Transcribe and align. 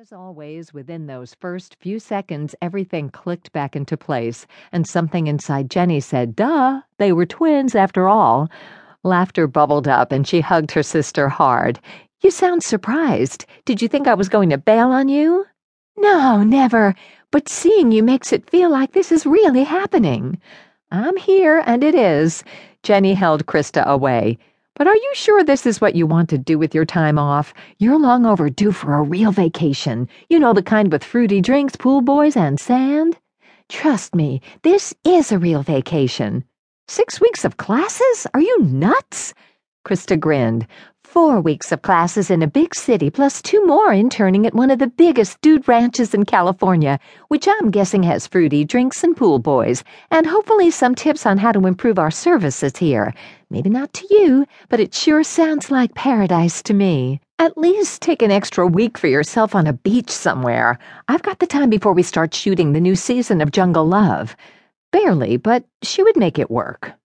as 0.00 0.12
always, 0.12 0.72
within 0.72 1.08
those 1.08 1.34
first 1.40 1.74
few 1.80 1.98
seconds, 1.98 2.54
everything 2.62 3.10
clicked 3.10 3.50
back 3.50 3.74
into 3.74 3.96
place, 3.96 4.46
and 4.70 4.86
something 4.86 5.26
inside 5.26 5.68
Jenny 5.68 5.98
said, 5.98 6.36
Duh, 6.36 6.82
they 6.98 7.12
were 7.12 7.26
twins 7.26 7.74
after 7.74 8.06
all. 8.06 8.48
Laughter 9.02 9.48
bubbled 9.48 9.88
up, 9.88 10.12
and 10.12 10.24
she 10.24 10.40
hugged 10.40 10.70
her 10.70 10.84
sister 10.84 11.28
hard. 11.28 11.80
You 12.20 12.30
sound 12.30 12.62
surprised. 12.62 13.44
Did 13.64 13.82
you 13.82 13.88
think 13.88 14.06
I 14.06 14.14
was 14.14 14.28
going 14.28 14.50
to 14.50 14.56
bail 14.58 14.92
on 14.92 15.08
you? 15.08 15.46
No, 15.96 16.44
never. 16.44 16.94
But 17.32 17.48
seeing 17.48 17.90
you 17.90 18.04
makes 18.04 18.32
it 18.32 18.48
feel 18.48 18.70
like 18.70 18.92
this 18.92 19.10
is 19.10 19.26
really 19.26 19.64
happening. 19.64 20.40
I'm 20.92 21.16
here, 21.16 21.60
and 21.66 21.82
it 21.82 21.96
is. 21.96 22.44
Jenny 22.84 23.14
held 23.14 23.46
Krista 23.46 23.84
away. 23.84 24.38
But 24.78 24.86
are 24.86 24.94
you 24.94 25.10
sure 25.12 25.42
this 25.42 25.66
is 25.66 25.80
what 25.80 25.96
you 25.96 26.06
want 26.06 26.28
to 26.28 26.38
do 26.38 26.56
with 26.56 26.72
your 26.72 26.84
time 26.84 27.18
off? 27.18 27.52
You're 27.78 27.98
long 27.98 28.24
overdue 28.24 28.70
for 28.70 28.94
a 28.94 29.02
real 29.02 29.32
vacation. 29.32 30.08
You 30.30 30.38
know, 30.38 30.52
the 30.52 30.62
kind 30.62 30.92
with 30.92 31.02
fruity 31.02 31.40
drinks, 31.40 31.74
pool 31.74 32.00
boys, 32.00 32.36
and 32.36 32.60
sand. 32.60 33.18
Trust 33.68 34.14
me, 34.14 34.40
this 34.62 34.94
is 35.04 35.32
a 35.32 35.38
real 35.38 35.64
vacation. 35.64 36.44
Six 36.86 37.20
weeks 37.20 37.44
of 37.44 37.56
classes? 37.56 38.28
Are 38.34 38.40
you 38.40 38.62
nuts? 38.62 39.34
Krista 39.88 40.20
grinned. 40.20 40.66
Four 41.02 41.40
weeks 41.40 41.72
of 41.72 41.80
classes 41.80 42.30
in 42.30 42.42
a 42.42 42.46
big 42.46 42.74
city, 42.74 43.08
plus 43.08 43.40
two 43.40 43.64
more 43.64 43.90
interning 43.90 44.46
at 44.46 44.52
one 44.52 44.70
of 44.70 44.78
the 44.78 44.86
biggest 44.86 45.40
dude 45.40 45.66
ranches 45.66 46.12
in 46.12 46.26
California, 46.26 47.00
which 47.28 47.48
I'm 47.48 47.70
guessing 47.70 48.02
has 48.02 48.26
fruity 48.26 48.66
drinks 48.66 49.02
and 49.02 49.16
pool 49.16 49.38
boys, 49.38 49.82
and 50.10 50.26
hopefully 50.26 50.70
some 50.70 50.94
tips 50.94 51.24
on 51.24 51.38
how 51.38 51.52
to 51.52 51.66
improve 51.66 51.98
our 51.98 52.10
services 52.10 52.76
here. 52.76 53.14
Maybe 53.48 53.70
not 53.70 53.94
to 53.94 54.06
you, 54.10 54.44
but 54.68 54.78
it 54.78 54.92
sure 54.92 55.24
sounds 55.24 55.70
like 55.70 55.94
paradise 55.94 56.62
to 56.64 56.74
me. 56.74 57.22
At 57.38 57.56
least 57.56 58.02
take 58.02 58.20
an 58.20 58.30
extra 58.30 58.66
week 58.66 58.98
for 58.98 59.06
yourself 59.06 59.54
on 59.54 59.66
a 59.66 59.72
beach 59.72 60.10
somewhere. 60.10 60.78
I've 61.08 61.22
got 61.22 61.38
the 61.38 61.46
time 61.46 61.70
before 61.70 61.94
we 61.94 62.02
start 62.02 62.34
shooting 62.34 62.74
the 62.74 62.80
new 62.82 62.94
season 62.94 63.40
of 63.40 63.52
Jungle 63.52 63.86
Love. 63.86 64.36
Barely, 64.92 65.38
but 65.38 65.64
she 65.80 66.02
would 66.02 66.18
make 66.18 66.38
it 66.38 66.50
work. 66.50 66.97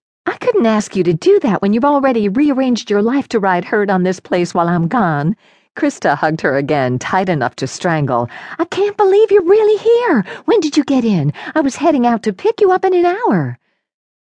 Couldn't 0.54 0.68
ask 0.68 0.96
you 0.96 1.04
to 1.06 1.16
do 1.16 1.40
that 1.40 1.64
when 1.64 1.74
you've 1.74 1.84
already 1.84 2.30
rearranged 2.30 2.92
your 2.92 3.02
life 3.02 3.28
to 3.30 3.40
ride 3.40 3.66
herd 3.66 3.90
on 3.90 4.04
this 4.04 4.20
place 4.20 4.54
while 4.54 4.70
I'm 4.70 4.88
gone. 4.88 5.36
Krista 5.76 6.16
hugged 6.16 6.42
her 6.42 6.58
again, 6.58 7.00
tight 7.00 7.28
enough 7.28 7.56
to 7.56 7.66
strangle. 7.66 8.30
I 8.60 8.66
can't 8.66 8.96
believe 8.96 9.32
you're 9.32 9.44
really 9.44 9.78
here. 9.80 10.24
When 10.46 10.60
did 10.60 10.78
you 10.78 10.84
get 10.84 11.04
in? 11.06 11.34
I 11.56 11.62
was 11.62 11.78
heading 11.78 12.06
out 12.06 12.22
to 12.22 12.34
pick 12.34 12.62
you 12.62 12.72
up 12.72 12.86
in 12.86 12.94
an 12.94 13.04
hour. 13.04 13.58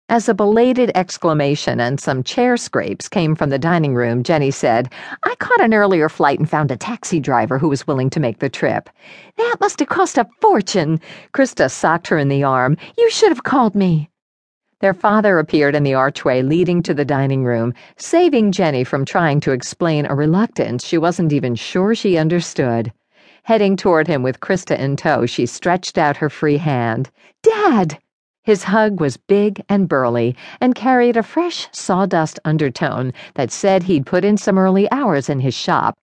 As 0.10 0.28
a 0.28 0.34
belated 0.34 0.92
exclamation 0.96 1.80
and 1.80 1.98
some 1.98 2.24
chair 2.24 2.58
scrapes 2.58 3.08
came 3.08 3.34
from 3.34 3.50
the 3.50 3.58
dining 3.58 3.96
room, 3.96 4.22
Jenny 4.22 4.52
said, 4.52 4.92
I 5.24 5.34
caught 5.36 5.64
an 5.64 5.74
earlier 5.74 6.10
flight 6.10 6.40
and 6.40 6.50
found 6.50 6.72
a 6.72 6.76
taxi 6.76 7.22
driver 7.22 7.58
who 7.58 7.70
was 7.70 7.88
willing 7.88 8.10
to 8.10 8.20
make 8.20 8.40
the 8.40 8.50
trip. 8.50 8.90
That 9.38 9.56
must 9.62 9.80
have 9.80 9.88
cost 9.88 10.18
a 10.18 10.28
fortune. 10.42 11.00
Krista 11.34 11.72
socked 11.72 12.08
her 12.08 12.18
in 12.18 12.28
the 12.28 12.44
arm. 12.44 12.76
You 12.98 13.10
should 13.10 13.30
have 13.30 13.44
called 13.44 13.76
me. 13.76 14.10
Their 14.80 14.94
father 14.94 15.40
appeared 15.40 15.74
in 15.74 15.82
the 15.82 15.96
archway 15.96 16.44
leading 16.44 16.84
to 16.84 16.94
the 16.94 17.04
dining 17.04 17.44
room, 17.44 17.74
saving 17.96 18.52
Jenny 18.52 18.84
from 18.84 19.06
trying 19.06 19.40
to 19.40 19.52
explain 19.52 20.06
a 20.06 20.14
reluctance 20.14 20.86
she 20.86 21.00
wasn't 21.00 21.34
even 21.34 21.56
sure 21.56 21.96
she 21.96 22.16
understood. 22.16 22.94
Heading 23.42 23.76
toward 23.76 24.08
him 24.08 24.22
with 24.22 24.40
Krista 24.40 24.78
in 24.78 24.96
tow, 24.96 25.26
she 25.26 25.48
stretched 25.48 25.98
out 25.98 26.18
her 26.18 26.30
free 26.30 26.58
hand. 26.58 27.10
Dad! 27.42 27.98
His 28.44 28.66
hug 28.66 29.00
was 29.00 29.18
big 29.18 29.64
and 29.68 29.90
burly 29.90 30.36
and 30.62 30.76
carried 30.76 31.18
a 31.18 31.24
fresh 31.24 31.68
sawdust 31.72 32.40
undertone 32.46 33.14
that 33.34 33.50
said 33.50 33.82
he'd 33.82 34.06
put 34.06 34.24
in 34.24 34.38
some 34.38 34.60
early 34.60 34.90
hours 34.92 35.28
in 35.28 35.40
his 35.40 35.56
shop. 35.56 35.98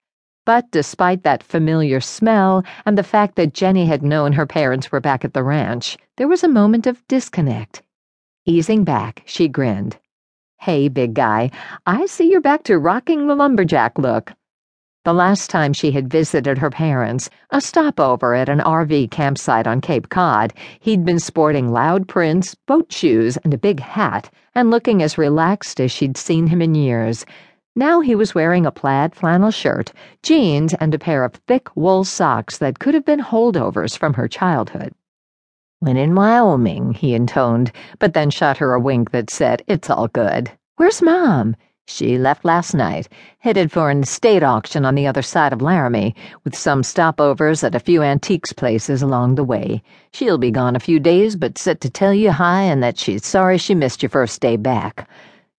But 0.45 0.69
despite 0.73 1.23
that 1.23 1.45
familiar 1.45 2.01
smell 2.01 2.65
and 2.85 2.99
the 2.99 3.05
fact 3.05 3.37
that 3.37 3.55
Jenny 3.55 3.87
had 3.87 4.03
known 4.03 4.33
her 4.33 4.47
parents 4.47 4.91
were 4.91 5.01
back 5.01 5.25
at 5.25 5.33
the 5.33 5.45
ranch, 5.45 5.97
there 6.17 6.27
was 6.27 6.43
a 6.43 6.49
moment 6.49 6.89
of 6.89 7.07
disconnect. 7.07 7.83
Easing 8.47 8.85
back, 8.85 9.23
she 9.25 9.49
grinned. 9.49 9.97
Hey, 10.59 10.89
big 10.89 11.15
guy, 11.15 11.51
I 11.87 12.05
see 12.05 12.31
you're 12.31 12.43
back 12.43 12.63
to 12.65 12.79
rocking 12.79 13.27
the 13.27 13.35
lumberjack 13.35 13.99
look. 13.99 14.35
The 15.07 15.15
last 15.15 15.49
time 15.49 15.73
she 15.73 15.93
had 15.93 16.11
visited 16.11 16.59
her 16.59 16.69
parents, 16.69 17.31
a 17.49 17.63
stopover 17.63 18.35
at 18.35 18.51
an 18.51 18.59
RV 18.59 19.11
campsite 19.11 19.67
on 19.67 19.81
Cape 19.81 20.11
Cod, 20.11 20.53
he'd 20.81 21.07
been 21.07 21.19
sporting 21.19 21.73
loud 21.73 22.07
prints, 22.07 22.55
boat 22.67 22.93
shoes, 22.93 23.39
and 23.39 23.55
a 23.55 23.59
big 23.59 23.81
hat, 23.81 24.31
and 24.55 24.71
looking 24.71 25.03
as 25.03 25.17
relaxed 25.17 25.81
as 25.81 25.91
she'd 25.91 26.19
seen 26.19 26.47
him 26.49 26.61
in 26.61 26.75
years. 26.75 27.25
Now 27.75 28.01
he 28.01 28.15
was 28.15 28.35
wearing 28.35 28.67
a 28.67 28.71
plaid 28.71 29.15
flannel 29.15 29.53
shirt, 29.53 29.91
jeans, 30.23 30.75
and 30.75 30.93
a 30.93 30.99
pair 30.99 31.25
of 31.25 31.33
thick 31.47 31.75
wool 31.75 32.05
socks 32.05 32.59
that 32.59 32.79
could 32.79 32.93
have 32.93 33.07
been 33.07 33.21
holdovers 33.21 33.97
from 33.97 34.13
her 34.13 34.29
childhood. 34.29 34.93
When 35.81 35.97
in 35.97 36.15
Wyoming, 36.15 36.93
he 36.95 37.15
intoned, 37.15 37.73
but 37.99 38.15
then 38.15 38.31
shot 38.31 38.59
her 38.59 38.73
a 38.75 38.81
wink 38.81 39.11
that 39.11 39.31
said, 39.31 39.63
It's 39.67 39.91
all 39.91 40.09
good. 40.09 40.51
Where's 40.77 41.03
Mom? 41.03 41.57
She 41.87 42.17
left 42.17 42.47
last 42.47 42.73
night, 42.75 43.09
headed 43.41 43.71
for 43.71 43.91
an 43.91 44.03
estate 44.03 44.43
auction 44.43 44.87
on 44.87 44.95
the 44.95 45.07
other 45.07 45.21
side 45.21 45.53
of 45.53 45.61
Laramie, 45.61 46.15
with 46.43 46.57
some 46.57 46.81
stopovers 46.81 47.63
at 47.63 47.75
a 47.75 47.81
few 47.81 48.03
antiques 48.03 48.55
places 48.55 49.03
along 49.03 49.35
the 49.35 49.45
way. 49.45 49.83
She'll 50.13 50.39
be 50.39 50.51
gone 50.51 50.77
a 50.77 50.81
few 50.81 50.99
days, 50.99 51.37
but 51.37 51.59
set 51.59 51.83
to 51.83 51.91
tell 51.91 52.15
you 52.15 52.31
hi 52.31 52.63
and 52.63 52.83
that 52.83 52.99
she's 52.99 53.27
sorry 53.27 53.59
she 53.59 53.75
missed 53.75 54.03
your 54.03 54.09
first 54.09 54.41
day 54.41 54.57
back. 54.57 55.07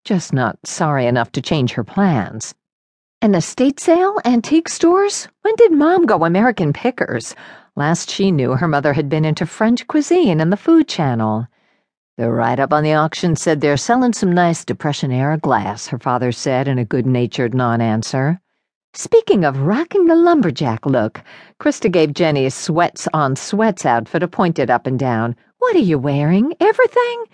Just 0.03 0.34
not 0.34 0.58
sorry 0.66 1.06
enough 1.06 1.32
to 1.34 1.42
change 1.42 1.74
her 1.74 1.84
plans. 1.84 2.56
An 3.22 3.36
estate 3.36 3.80
sale? 3.80 4.20
Antique 4.26 4.70
stores? 4.70 5.28
When 5.44 5.56
did 5.56 5.72
Mom 5.72 6.08
go 6.08 6.26
American 6.26 6.74
Pickers? 6.74 7.36
Last 7.78 8.09
she 8.09 8.31
knew, 8.31 8.53
her 8.53 8.69
mother 8.69 8.94
had 8.94 9.09
been 9.09 9.25
into 9.25 9.46
French 9.46 9.86
cuisine 9.86 10.40
and 10.40 10.50
the 10.50 10.56
Food 10.56 10.88
Channel. 10.88 11.47
The 12.18 12.31
write 12.31 12.58
up 12.58 12.72
on 12.72 12.84
the 12.84 12.94
auction 12.94 13.36
said 13.36 13.59
they're 13.59 13.75
selling 13.75 14.13
some 14.13 14.31
nice 14.31 14.63
Depression 14.63 15.12
era 15.12 15.38
glass, 15.38 15.88
her 15.88 16.00
father 16.00 16.31
said 16.31 16.69
in 16.69 16.80
a 16.80 16.85
good 16.85 17.06
natured 17.06 17.53
non 17.53 17.81
answer. 17.81 18.40
Speaking 18.94 19.44
of 19.44 19.59
rocking 19.59 20.06
the 20.06 20.16
lumberjack 20.16 20.85
look, 20.85 21.22
Krista 21.59 21.91
gave 21.91 22.14
Jenny 22.14 22.46
a 22.46 22.52
sweats 22.52 23.09
on 23.14 23.35
sweats 23.35 23.85
outfit 23.85 24.24
a 24.24 24.28
pointed 24.30 24.69
up 24.69 24.88
and 24.88 24.97
down. 24.97 25.35
What 25.58 25.75
are 25.75 25.80
you 25.80 26.00
wearing? 26.00 26.53
Everything? 26.62 27.25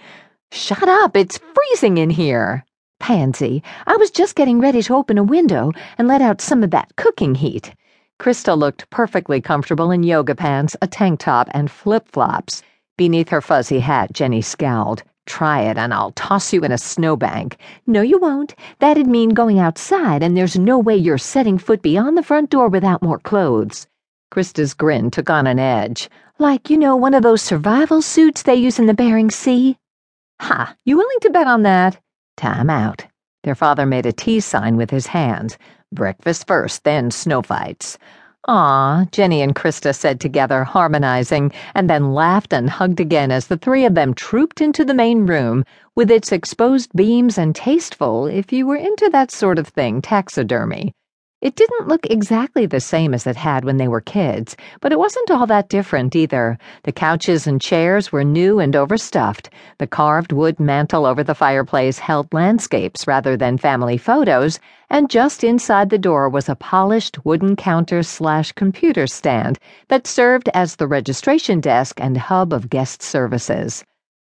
Shut 0.51 0.89
up, 0.89 1.15
it's 1.15 1.37
freezing 1.37 1.99
in 1.99 2.09
here. 2.09 2.65
Pansy, 2.99 3.61
I 3.85 3.95
was 3.97 4.09
just 4.09 4.35
getting 4.35 4.59
ready 4.59 4.81
to 4.81 4.95
open 4.95 5.19
a 5.19 5.23
window 5.23 5.71
and 5.99 6.07
let 6.07 6.23
out 6.23 6.41
some 6.41 6.63
of 6.63 6.71
that 6.71 6.95
cooking 6.95 7.35
heat. 7.35 7.75
Krista 8.21 8.55
looked 8.55 8.87
perfectly 8.91 9.41
comfortable 9.41 9.89
in 9.89 10.03
yoga 10.03 10.35
pants, 10.35 10.75
a 10.83 10.85
tank 10.85 11.21
top, 11.21 11.49
and 11.55 11.71
flip 11.71 12.07
flops. 12.07 12.61
Beneath 12.95 13.29
her 13.29 13.41
fuzzy 13.41 13.79
hat, 13.79 14.13
Jenny 14.13 14.43
scowled. 14.43 15.01
Try 15.25 15.61
it, 15.61 15.75
and 15.75 15.91
I'll 15.91 16.11
toss 16.11 16.53
you 16.53 16.61
in 16.61 16.71
a 16.71 16.77
snowbank. 16.77 17.57
No, 17.87 18.01
you 18.01 18.19
won't. 18.19 18.53
That'd 18.77 19.07
mean 19.07 19.29
going 19.29 19.57
outside, 19.57 20.21
and 20.21 20.37
there's 20.37 20.55
no 20.55 20.77
way 20.77 20.95
you're 20.95 21.17
setting 21.17 21.57
foot 21.57 21.81
beyond 21.81 22.15
the 22.15 22.21
front 22.21 22.51
door 22.51 22.67
without 22.67 23.01
more 23.01 23.17
clothes. 23.17 23.87
Krista's 24.31 24.75
grin 24.75 25.09
took 25.09 25.31
on 25.31 25.47
an 25.47 25.57
edge. 25.57 26.07
Like, 26.37 26.69
you 26.69 26.77
know, 26.77 26.95
one 26.95 27.15
of 27.15 27.23
those 27.23 27.41
survival 27.41 28.03
suits 28.03 28.43
they 28.43 28.53
use 28.53 28.77
in 28.77 28.85
the 28.85 28.93
Bering 28.93 29.31
Sea? 29.31 29.79
Ha, 30.41 30.75
you 30.85 30.95
willing 30.95 31.21
to 31.21 31.31
bet 31.31 31.47
on 31.47 31.63
that? 31.63 31.99
Time 32.37 32.69
out. 32.69 33.03
Their 33.43 33.55
father 33.55 33.85
made 33.85 34.05
a 34.05 34.11
T 34.13 34.39
sign 34.39 34.77
with 34.77 34.91
his 34.91 35.07
hands. 35.07 35.57
Breakfast 35.91 36.45
first, 36.45 36.83
then 36.83 37.09
snow 37.09 37.41
fights. 37.41 37.97
Ah, 38.47 39.05
Jenny 39.11 39.41
and 39.41 39.55
Krista 39.55 39.95
said 39.95 40.19
together, 40.19 40.63
harmonizing, 40.63 41.51
and 41.75 41.89
then 41.89 42.13
laughed 42.13 42.53
and 42.53 42.69
hugged 42.69 42.99
again 42.99 43.31
as 43.31 43.47
the 43.47 43.57
three 43.57 43.85
of 43.85 43.95
them 43.95 44.13
trooped 44.13 44.61
into 44.61 44.85
the 44.85 44.93
main 44.93 45.25
room, 45.25 45.63
with 45.95 46.09
its 46.09 46.31
exposed 46.31 46.91
beams 46.95 47.37
and 47.37 47.55
tasteful, 47.55 48.27
if 48.27 48.51
you 48.51 48.65
were 48.65 48.75
into 48.75 49.09
that 49.11 49.31
sort 49.31 49.59
of 49.59 49.67
thing, 49.67 50.01
taxidermy. 50.01 50.93
It 51.41 51.55
didn't 51.55 51.87
look 51.87 52.05
exactly 52.05 52.67
the 52.67 52.79
same 52.79 53.15
as 53.15 53.25
it 53.25 53.35
had 53.35 53.65
when 53.65 53.77
they 53.77 53.87
were 53.87 53.99
kids, 53.99 54.55
but 54.79 54.91
it 54.91 54.99
wasn't 54.99 55.31
all 55.31 55.47
that 55.47 55.69
different 55.69 56.15
either. 56.15 56.59
The 56.83 56.91
couches 56.91 57.47
and 57.47 57.59
chairs 57.59 58.11
were 58.11 58.23
new 58.23 58.59
and 58.59 58.75
overstuffed. 58.75 59.49
The 59.79 59.87
carved 59.87 60.31
wood 60.31 60.59
mantel 60.59 61.03
over 61.03 61.23
the 61.23 61.33
fireplace 61.33 61.97
held 61.97 62.31
landscapes 62.31 63.07
rather 63.07 63.35
than 63.35 63.57
family 63.57 63.97
photos, 63.97 64.59
and 64.91 65.09
just 65.09 65.43
inside 65.43 65.89
the 65.89 65.97
door 65.97 66.29
was 66.29 66.47
a 66.47 66.53
polished 66.53 67.25
wooden 67.25 67.55
counter 67.55 68.03
slash 68.03 68.51
computer 68.51 69.07
stand 69.07 69.57
that 69.87 70.05
served 70.05 70.47
as 70.53 70.75
the 70.75 70.85
registration 70.85 71.59
desk 71.59 71.99
and 71.99 72.17
hub 72.17 72.53
of 72.53 72.69
guest 72.69 73.01
services. 73.01 73.83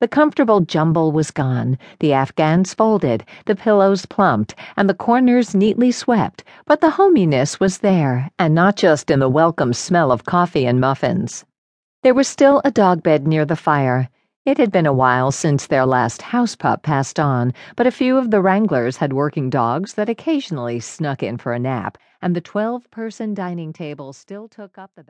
The 0.01 0.07
comfortable 0.07 0.61
jumble 0.61 1.11
was 1.11 1.29
gone, 1.29 1.77
the 1.99 2.13
afghans 2.13 2.73
folded, 2.73 3.25
the 3.45 3.55
pillows 3.55 4.05
plumped, 4.05 4.55
and 4.77 4.89
the 4.89 4.93
corners 4.93 5.53
neatly 5.53 5.91
swept, 5.91 6.41
but 6.65 6.79
the 6.79 6.91
hominess 6.91 7.59
was 7.59 7.79
there, 7.79 8.31
and 8.39 8.55
not 8.55 8.77
just 8.77 9.11
in 9.11 9.19
the 9.19 9.27
welcome 9.27 9.73
smell 9.73 10.13
of 10.13 10.23
coffee 10.23 10.65
and 10.65 10.79
muffins. 10.79 11.43
There 12.01 12.13
was 12.13 12.29
still 12.29 12.61
a 12.63 12.71
dog 12.71 13.03
bed 13.03 13.27
near 13.27 13.43
the 13.43 13.57
fire. 13.57 14.07
It 14.45 14.57
had 14.57 14.71
been 14.71 14.85
a 14.85 14.93
while 14.93 15.33
since 15.33 15.67
their 15.67 15.85
last 15.85 16.21
house 16.21 16.55
pup 16.55 16.81
passed 16.81 17.19
on, 17.19 17.53
but 17.75 17.85
a 17.85 17.91
few 17.91 18.17
of 18.17 18.31
the 18.31 18.41
Wranglers 18.41 18.95
had 18.95 19.11
working 19.11 19.49
dogs 19.49 19.95
that 19.95 20.07
occasionally 20.07 20.79
snuck 20.79 21.21
in 21.21 21.37
for 21.37 21.51
a 21.51 21.59
nap, 21.59 21.97
and 22.21 22.33
the 22.33 22.39
twelve 22.39 22.89
person 22.89 23.33
dining 23.33 23.73
table 23.73 24.13
still 24.13 24.47
took 24.47 24.77
up 24.77 24.91
the 24.95 25.03
back. 25.03 25.07